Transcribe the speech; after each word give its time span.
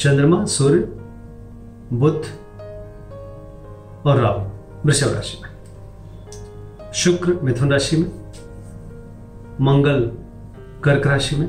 चंद्रमा, 0.00 0.44
सूर्य, 0.44 0.78
बुध 1.92 2.22
और 4.06 4.16
राहु 4.16 4.40
वृषभ 4.86 5.14
राशि 5.14 5.38
में। 5.42 6.92
शुक्र 6.92 7.32
मिथुन 7.42 7.72
राशि 7.72 7.96
में, 7.96 8.08
मंगल 9.60 10.00
कर्क 10.84 11.06
राशि 11.06 11.36
में, 11.36 11.48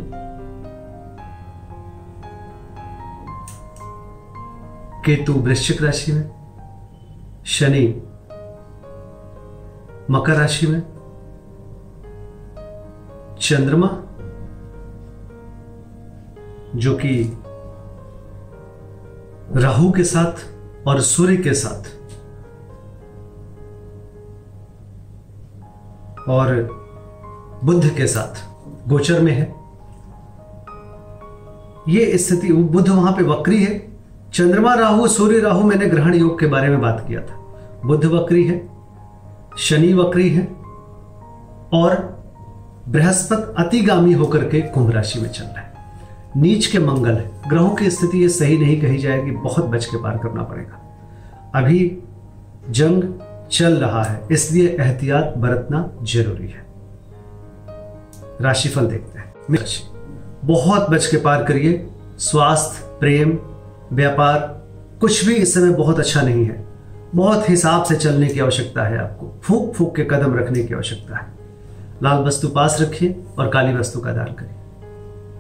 केतु 5.05 5.33
वृश्चिक 5.33 5.81
राशि 5.81 6.11
में, 6.11 6.23
शनि 7.45 7.87
मकर 10.11 10.33
राशि 10.33 10.67
में, 10.67 10.81
चंद्रमा, 13.41 13.87
जो 16.75 16.95
कि 16.95 17.37
राहु 19.55 19.91
के 19.91 20.03
साथ 20.03 20.47
और 20.87 21.01
सूर्य 21.01 21.37
के 21.37 21.53
साथ। 21.53 22.01
और 26.29 26.69
बुद्ध 27.63 27.89
के 27.89 28.07
साथ। 28.07 28.51
गोचर 28.89 29.21
में 29.21 29.31
है। 29.31 29.61
ये 31.89 32.17
स्थिति, 32.17 32.53
बुद्ध 32.53 32.89
वहाँ 32.89 33.11
पे 33.11 33.23
वक्री 33.23 33.63
है। 33.63 33.97
चंद्रमा 34.33 34.73
राहु, 34.73 35.07
सूर्य 35.07 35.39
राहु, 35.39 35.63
मैंने 35.63 35.87
ग्रहण 35.87 36.13
योग 36.13 36.39
के 36.39 36.47
बारे 36.47 36.69
में 36.69 36.81
बात 36.81 37.05
किया 37.07 37.21
था। 37.21 37.35
बुद्ध 37.85 38.05
वक्री 38.05 38.47
है, 38.47 38.69
शनि 39.57 39.93
वक्री 39.93 40.29
है, 40.29 40.43
और 41.73 42.21
बृहस्पति 42.87 43.63
अतिगामी 43.63 44.13
होकर 44.13 44.49
के 44.49 44.61
कुंभ 44.61 44.91
राशि 44.91 45.19
में 45.19 45.29
चल 45.29 45.43
रहा 45.43 45.59
है। 45.59 45.70
नीच 46.37 46.67
के 46.67 46.79
मंगल 46.79 47.11
है। 47.11 47.31
ग्रहों 47.49 47.75
की 47.75 47.89
स्थिति 47.89 48.21
ये 48.21 48.29
सही 48.29 48.57
नहीं 48.57 48.81
कही 48.81 48.97
जाएगी, 48.97 49.31
बहुत 49.31 49.65
बच 49.65 49.85
के 49.85 49.97
पार 49.97 50.17
करना 50.17 50.43
पड़ेगा। 50.43 50.97
अभी 51.55 51.97
जंग 52.69 53.03
चल 53.51 53.73
रहा 53.73 54.03
है, 54.03 54.27
इसलिए 54.31 54.77
एहतियात 54.79 55.33
बरतना 55.37 55.91
ज़रूरी 56.03 56.47
है। 56.47 56.65
राशिफल 58.41 58.85
देखते 58.85 59.19
हैं। 59.19 59.33
बहुत 60.45 60.89
बच 60.89 61.07
के 61.07 61.17
पार 61.17 61.43
करिए। 61.43 61.87
स्वास्थ्य, 62.17 62.97
प्रेम, 62.99 63.37
व्यापार, 63.93 64.61
कुछ 65.01 65.25
भी 65.25 65.33
इस 65.33 65.53
समय 65.53 65.69
बहुत 65.69 65.99
अच्छा 65.99 66.21
नहीं 66.21 66.45
है। 66.45 66.65
बहुत 67.15 67.49
हिसाब 67.49 67.83
से 67.83 67.95
चलने 67.95 68.27
की 68.27 68.39
आवश्यकता 68.39 68.83
है 68.83 68.97
आपको। 68.97 69.39
फूक 69.43 69.73
फूक 69.73 69.95
के 69.95 70.03
कदम 70.03 70.35
रखने 70.35 70.63
की 70.63 70.73
आवश्यकता 70.73 71.17
है। 71.17 71.25
लाल 72.03 72.23
वस्तु 72.23 72.47
पास 72.47 72.77
रखिए 72.81 73.23
और 73.39 73.49
काली 73.49 73.73
वस्तु 73.73 73.99
का 73.99 74.11
दान 74.11 74.25
करिए। 74.25 74.55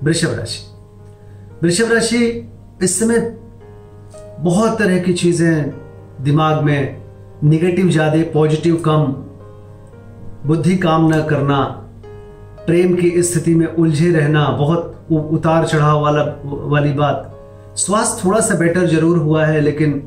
वृषभ 0.03 0.39
राशि। 0.39 0.70
वृषभ 1.63 1.91
राशि, 1.91 2.49
इस 2.83 2.99
समय 2.99 3.19
बहुत 4.39 4.77
तरह 4.79 4.99
की 4.99 5.13
चीज़ें 5.13 6.23
दिमाग 6.23 6.61
में 6.63 7.01
निगेटिव 7.43 7.89
ज़्यादा 7.89 8.21
पॉजिटिव 8.33 8.75
कम, 8.85 9.03
बुद्धि 10.47 10.77
काम 10.77 11.07
न 11.13 11.21
करना, 11.21 11.61
प्रेम 12.65 12.95
की 12.95 13.21
स्थिति 13.23 13.55
में 13.55 13.65
उलझे 13.67 14.11
रहना, 14.11 14.47
बहुत 14.49 15.07
उतार 15.11 15.67
चढ़ाव 15.67 16.01
वाला, 16.01 16.23
वाली 16.45 16.93
बात। 16.93 17.27
स्वास्थ्य 17.75 18.25
थोड़ा 18.25 18.39
सा 18.39 18.55
बेटर 18.55 18.87
ज़रूर 18.87 19.17
हुआ 19.17 19.45
है, 19.45 19.61
लेकिन 19.61 20.01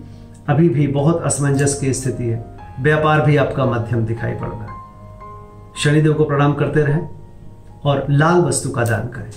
अभी 0.49 0.69
भी 0.69 0.87
बहुत 0.87 1.23
असमंजस 1.23 1.79
की 1.81 1.93
स्थिति 1.93 2.25
है। 2.25 2.45
व्यापार 2.81 3.21
भी 3.21 3.37
आपका 3.37 3.65
मध्यम 3.65 4.05
दिखाई 4.07 4.33
पड़ 4.33 4.49
रहा 4.49 4.65
है। 4.65 5.73
शनिदेव 5.75 6.15
को 6.15 6.25
प्रणाम 6.25 6.55
करते 6.55 6.83
रहें 6.83 7.09
और 7.85 8.07
लाल 8.11 8.41
वस्तु 8.41 8.71
का 8.71 8.85
दान 8.85 9.09
करें। 9.09 9.31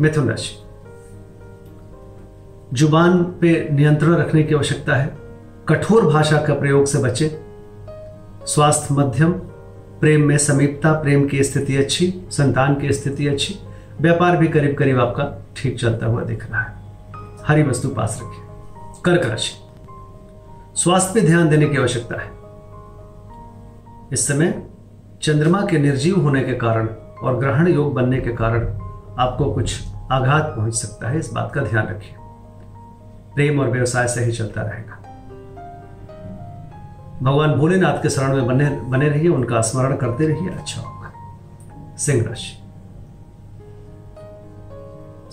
मिथुन 0.00 0.28
राशि। 0.28 0.59
ज़ुबान 2.74 3.22
पे 3.24 3.68
नियंत्रण 3.72 4.14
रखने 4.14 4.42
की 4.42 4.54
आवश्यकता 4.54 4.96
है। 4.96 5.18
कठोर 5.68 6.06
भाषा 6.06 6.36
का 6.36 6.54
प्रयोग 6.54 6.86
से 6.86 6.98
बचे। 6.98 7.40
स्वास्थ्य 8.46 8.94
मध्यम, 8.94 9.32
प्रेम 10.00 10.20
में 10.20 10.38
समीपता, 10.38 10.92
प्रेम 10.92 11.28
की 11.28 11.44
स्थिति 11.44 11.76
अच्छी, 11.76 12.14
संतान 12.30 12.74
की 12.74 12.92
स्थिति 12.92 13.28
अच्छी, 13.28 13.54
व्यापार 14.00 14.36
भी 14.36 14.48
करीब 14.48 14.76
करीब 14.76 15.00
आपका 15.00 15.44
ठीक 15.56 15.80
चलता 15.80 16.06
हुआ 16.06 16.22
दिख 16.22 16.50
रहा 16.50 16.62
है। 16.62 16.74
हरी 17.46 17.62
वस्तु 17.62 17.88
पास 17.88 18.20
रखिए 18.22 18.44
कर्क 19.04 19.30
राशि। 19.30 19.54
स्वास्थ्य 20.74 21.20
पे 21.20 21.26
ध्यान 21.26 21.48
देने 21.48 21.66
की 21.66 21.76
आवश्यकता 21.76 22.20
है। 22.20 22.30
इस 24.12 24.26
समय 24.28 24.62
चंद्रमा 25.22 25.60
के 25.70 25.78
निर्जीव 25.78 26.20
होने 26.20 26.40
के 26.40 26.54
कारण 26.54 26.88
और 27.22 27.36
ग्रहण 27.36 27.68
योग 27.68 27.94
बनने 27.94 28.20
के 28.20 28.30
कारण 28.30 28.60
आपको 29.18 29.52
कुछ 29.52 29.84
आघात 30.12 30.54
पहुँच 30.56 30.74
सकता 30.74 31.08
है। 31.08 31.18
इस 31.18 31.32
बात 31.32 31.52
का 31.54 31.60
ध्यान 31.60 31.86
रखिए। 31.86 32.19
प्रेम 33.40 33.60
और 33.60 33.68
व्यवसाय 33.68 34.08
से 34.08 34.24
ही 34.24 34.32
चलता 34.32 34.62
रहेगा। 34.62 34.96
भगवान 37.22 37.54
भोलेनाथ 37.54 38.02
के 38.02 38.10
शरण 38.10 38.36
में 38.36 38.46
बने 38.46 38.70
बने 38.70 39.08
रहिए, 39.08 39.28
उनका 39.28 39.60
स्मरण 39.60 39.96
करते 39.96 40.26
रहिए 40.26 40.48
अच्छा 40.48 40.80
होगा। 40.80 41.12
सिंह 41.96 42.28
राशि। 42.28 42.62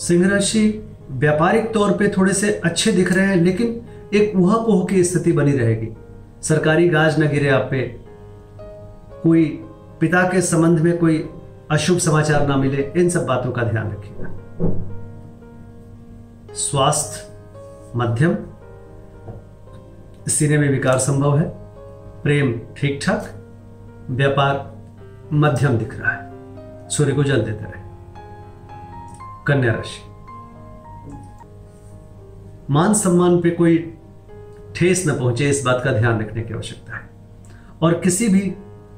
सिंह 0.06 0.30
राशि 0.30 0.92
व्यापारिक 1.12 1.74
तौर 1.74 1.92
पे 1.92 2.08
थोड़े 2.08 2.34
से 2.34 2.62
अच्छे 2.66 2.92
दिख 2.92 3.14
रहे 3.14 3.26
हैं, 3.26 3.36
लेकिन 3.36 3.82
एक 4.14 4.34
ऊहापोह 4.36 4.86
की 4.86 5.04
स्थिति 5.04 5.32
बनी 5.32 5.52
रहेगी। 5.52 5.98
सरकारी 6.42 6.90
गाज 6.90 7.20
न 7.20 7.28
गिरे 7.28 7.50
आप 7.50 7.68
पे। 7.72 8.02
कोई 9.24 9.46
पिता 10.00 10.24
के 10.24 10.42
संबंध 10.42 10.80
में 10.80 10.98
कोई 10.98 11.30
अशुभ 11.72 11.98
समाचार 11.98 12.48
ना 12.48 12.56
मिले, 12.56 12.92
इन 12.98 13.10
सब 13.10 13.26
बातों 13.26 13.52
का 13.52 13.64
ध्यान 13.64 13.92
रखिएगा। 13.92 14.38
स्वास्थ्य 16.54 17.27
मध्यम। 17.96 18.38
सीने 20.28 20.58
में 20.58 20.70
विकार 20.70 21.00
संभव 21.00 21.38
है। 21.38 21.46
प्रेम 22.22 22.62
ठीक 22.78 23.00
ठाक 23.06 23.26
व्यापार 24.10 24.78
मध्यम 25.34 25.78
दिख 25.78 26.00
रहा 26.00 26.12
है। 26.12 26.32
सूर्य 26.90 27.12
को 27.12 27.24
जल 27.24 27.42
देते 27.42 27.64
रहे। 27.64 27.84
कन्या 29.48 29.74
राशि। 29.74 30.04
मान 32.70 32.94
सम्मान 32.94 33.42
पे 33.42 33.50
कोई 33.50 33.98
ठेस 34.76 35.08
न 35.08 35.20
पहुँचे, 35.20 35.50
इस 35.50 35.66
बात 35.66 35.82
का 35.84 35.92
ध्यान 35.92 36.22
रखने 36.22 36.42
की 36.42 36.54
आवश्यकता 36.54 36.96
है। 36.96 37.10
और 37.82 37.94
किसी 37.94 38.30
भी 38.30 38.56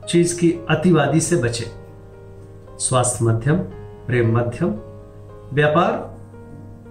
चीज़ 0.07 0.39
की 0.39 0.51
अतिवादी 0.51 1.19
से 1.19 1.35
बचे। 1.35 1.65
स्वास्थ्य 2.79 3.25
मध्यम, 3.25 3.57
प्रेम 4.07 4.37
मध्यम, 4.37 4.69
व्यापार 5.53 6.17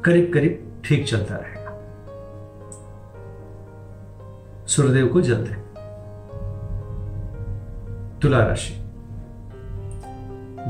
करीब 0.04 0.30
करीब 0.34 0.82
ठीक 0.84 1.08
चलता 1.08 1.34
रहेगा 1.34 1.57
सूर्यदेव 4.68 5.06
को 5.06 5.20
जल 5.20 5.34
दें 5.34 5.56
तुला 8.22 8.44
राशि। 8.44 8.74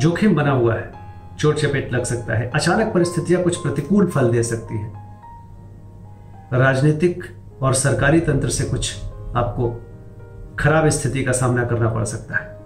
जोखिम 0.00 0.34
बना 0.34 0.50
हुआ 0.50 0.74
है। 0.74 0.92
चोट 1.38 1.56
चपेट 1.56 1.92
लग 1.92 2.04
सकता 2.04 2.34
है। 2.34 2.50
अचानक 2.54 2.94
परिस्थितियाँ 2.94 3.42
कुछ 3.42 3.56
प्रतिकूल 3.56 4.06
फल 4.06 4.30
दे 4.30 4.42
सकती 4.42 4.78
है। 4.78 4.92
राजनीतिक 6.52 7.24
और 7.62 7.74
सरकारी 7.74 8.20
तंत्र 8.20 8.48
से 8.48 8.64
कुछ 8.64 9.04
आपको 9.36 9.70
खराब 10.58 10.88
स्थिति 10.88 11.24
का 11.24 11.32
सामना 11.32 11.64
करना 11.64 11.90
पड़ 11.90 12.04
सकता 12.04 12.36
है। 12.36 12.58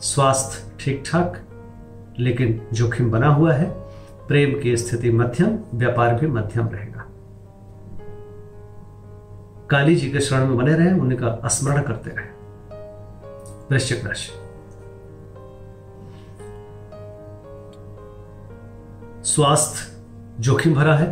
स्वास्थ्य 0.00 0.72
ठीक 0.80 1.02
ठाक 1.06 1.40
लेकिन 2.18 2.68
जोखिम 2.72 3.10
बना 3.10 3.28
हुआ 3.28 3.52
है। 3.52 3.70
प्रेम 4.28 4.60
की 4.60 4.76
स्थिति 4.76 5.10
मध्यम, 5.10 5.58
व्यापार 5.74 6.14
भी 6.14 6.26
मध्यम 6.26 6.68
रहेगा। 6.68 6.93
काली 9.70 9.94
जी 9.96 10.10
के 10.10 10.20
शरण 10.20 10.46
में 10.46 10.56
बने 10.56 10.74
रहे 10.74 10.92
उनका 10.92 11.48
स्मरण 11.48 11.82
करते 11.82 12.10
रहे। 12.10 12.32
वृश्चिक 13.70 14.04
राशि 14.06 14.32
स्वास्थ्य 19.24 20.42
जोखिम 20.42 20.74
भरा 20.74 20.94
है। 20.94 21.06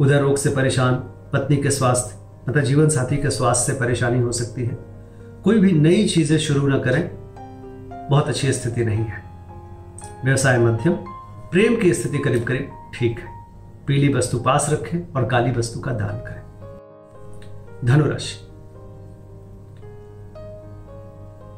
उधर 0.00 0.20
रोग 0.20 0.36
से 0.36 0.50
परेशान, 0.50 0.94
पत्नी 1.32 1.56
के 1.56 1.70
स्वास्थ्य 1.70 2.16
मतलब 2.48 2.64
जीवन 2.64 2.88
साथी 2.88 3.16
के 3.16 3.30
स्वास्थ्य 3.30 3.72
से 3.72 3.78
परेशानी 3.78 4.20
हो 4.20 4.32
सकती 4.32 4.64
है। 4.64 4.76
कोई 5.44 5.58
भी 5.58 5.72
नई 5.72 6.06
चीज़ें 6.08 6.38
शुरू 6.38 6.66
ना 6.68 6.78
करें, 6.78 7.10
बहुत 8.10 8.28
अच्छी 8.28 8.52
स्थिति 8.52 8.84
नहीं 8.84 9.04
है। 9.04 9.22
व्यवसाय 10.24 10.58
मध्यम, 10.58 10.92
प्रेम 11.52 11.76
की 11.76 11.92
स्थिति 11.94 12.18
करीब 12.18 12.44
करीब 12.44 12.70
ठीक 12.94 13.18
है। 13.18 13.36
पीली 13.86 14.12
वस्तु 14.14 14.38
पास 14.38 14.68
रखें 14.70 15.12
और 15.12 15.28
काली 15.28 15.52
वस्तु 15.52 15.80
का 15.80 15.92
दान 15.92 16.18
करें। 16.18 16.42
धनुराशि। 17.84 18.48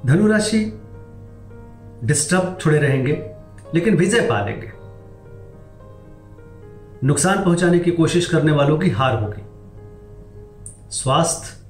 धनुराशि 0.07 0.83
डिस्टर्ब 2.05 2.59
थोड़े 2.67 2.79
रहेंगे, 2.79 3.31
लेकिन 3.75 3.97
विजय 3.97 4.21
पा 4.21 4.45
लेंगे। 4.45 4.73
नुकसान 7.07 7.45
पहुँचाने 7.45 7.79
की 7.79 7.91
कोशिश 7.91 8.27
करने 8.27 8.53
वालों 8.53 8.79
की 8.79 8.91
हार 8.91 9.23
होगी। 9.23 9.43
स्वास्थ्य 10.91 11.61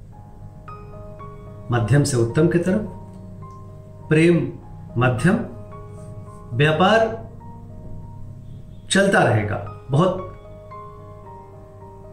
मध्यम 1.73 2.05
से 2.05 2.17
उत्तम 2.17 2.49
की 2.49 2.58
तरफ़, 2.58 2.82
प्रेम 4.08 4.37
मध्यम, 4.97 5.35
व्यापार 6.56 7.31
चलता 8.91 9.23
रहेगा। 9.23 9.87
बहुत 9.91 10.26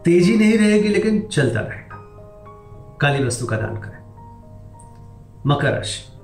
तेज़ी 0.04 0.36
नहीं 0.36 0.58
रहेगी, 0.58 0.88
लेकिन 0.88 1.22
चलता 1.22 1.60
रहेगा। 1.60 1.87
काली 3.00 3.24
वस्तु 3.24 3.46
का 3.46 3.56
दान 3.56 3.76
करें। 3.76 3.98
मकर 5.46 5.72
राशि। 5.72 6.20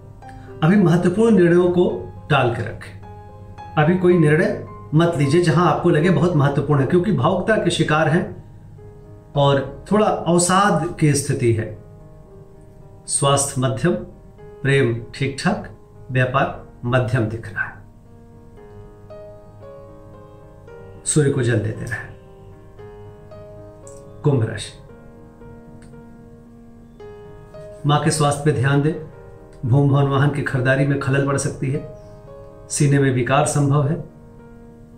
अभी 0.62 0.76
महत्वपूर्ण 0.76 1.36
निर्णयों 1.36 1.70
को 1.70 2.12
टाल 2.30 2.54
के 2.54 2.62
रखें। 2.62 3.00
अभी 3.82 3.98
कोई 3.98 4.18
निर्णय 4.18 4.66
मत 4.94 5.16
लीजिए 5.16 5.42
जहाँ 5.42 5.72
आपको 5.72 5.90
लगे 5.90 6.10
बहुत 6.10 6.36
महत्वपूर्ण 6.36 6.80
है, 6.80 6.86
क्योंकि 6.86 7.12
भावुकता 7.12 7.56
के 7.56 7.70
शिकार 7.70 8.08
हैं 8.08 8.44
और 9.36 9.84
थोड़ा 9.92 10.06
अवसाद 10.06 10.96
की 11.00 11.14
स्थिति 11.14 11.52
है। 11.52 11.78
स्वास्थ्य 13.06 13.60
मध्यम, 13.60 13.94
प्रेम 14.62 15.06
ठीक 15.14 15.36
ठाक 15.44 15.70
व्यापार 16.10 16.66
मध्यम 16.84 17.26
दिख 17.26 17.54
रहा 17.54 17.64
है। 17.64 17.84
सूर्य 21.04 21.30
को 21.30 21.42
जल 21.42 21.58
देते 21.60 21.84
रहे। 21.84 22.14
कुंभ 24.22 24.48
राशि। 24.50 24.83
माँ 27.86 28.04
के 28.04 28.10
स्वास्थ्य 28.10 28.42
पे 28.44 28.52
ध्यान 28.52 28.82
दें। 28.82 28.92
भूम 29.68 29.88
भवन 29.88 30.02
वाहन 30.02 30.30
की 30.30 30.42
खरीदारी 30.42 30.86
में 30.86 31.00
खलल 31.00 31.26
पड़ 31.26 31.36
सकती 31.36 31.70
है। 31.70 31.98
सीने 32.68 32.98
में 32.98 33.12
विकार 33.12 33.46
संभव 33.46 33.88
है। 33.88 33.94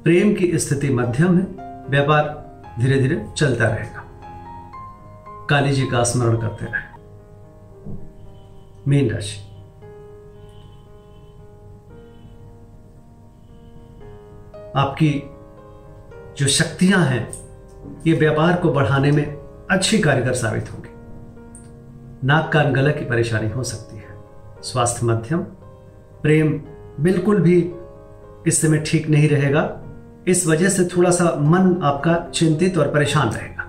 प्रेम 0.02 0.34
की 0.34 0.58
स्थिति 0.58 0.94
मध्यम 0.94 1.38
है। 1.38 1.44
व्यापार 1.90 2.46
धीरे 2.80 3.00
धीरे 3.00 3.26
चलता 3.36 3.64
रहेगा। 3.64 4.02
काली 5.50 5.72
जी 5.72 5.86
का 5.86 6.04
स्मरण 6.04 6.36
करते 6.36 6.64
रहे। 6.64 6.96
मीन 8.88 9.10
राशि। 9.10 9.40
आपकी 14.76 15.22
जो 16.38 16.48
शक्तियाँ 16.48 17.00
हैं, 17.00 17.32
ये 18.06 18.12
व्यापार 18.12 18.56
को 18.56 18.72
बढ़ाने 18.72 19.10
में 19.10 19.24
अच्छी 19.70 19.98
कारगर 19.98 20.32
साबित 20.32 20.72
होंगी। 20.72 20.95
नाक 22.24 22.52
कान 22.52 22.72
गला 22.72 22.90
की 22.90 23.04
परेशानी 23.04 23.48
हो 23.48 23.62
सकती 23.62 23.96
है। 23.96 24.08
स्वास्थ्य 24.62 25.06
मध्यम, 25.06 25.38
प्रेम 26.22 26.62
बिल्कुल 27.00 27.42
भी 27.42 27.72
इस 28.46 28.62
समय 28.62 28.78
ठीक 28.78 29.08
नहीं 29.08 29.28
रहेगा। 29.28 29.82
इस 30.26 30.46
वजह 30.46 30.68
से 30.68 30.84
थोड़ा 30.84 31.10
सा 31.10 31.24
मन 31.24 31.80
आपका 31.82 32.30
चिंतित 32.30 32.78
और 32.78 32.90
परेशान 32.90 33.28
रहेगा। 33.28 33.62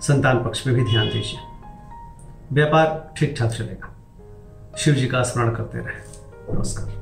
संतान 0.00 0.44
पक्ष 0.44 0.66
में 0.66 0.76
भी 0.76 0.84
ध्यान 0.84 1.06
दीजिए। 1.06 1.38
व्यापार 2.52 3.14
ठीक 3.16 3.34
ठाक 3.38 3.50
चलेगा। 3.50 3.96
शिव 4.76 4.94
जी 4.94 5.06
का 5.06 5.22
स्मरण 5.22 5.54
करते 5.54 5.78
रहे। 5.78 6.22
नमस्कार। 6.54 7.01